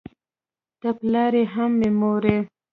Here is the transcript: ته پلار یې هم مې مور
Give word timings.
ته 0.79 0.89
پلار 0.99 1.33
یې 1.39 1.43
هم 1.53 1.71
مې 1.79 1.89
مور 1.99 2.23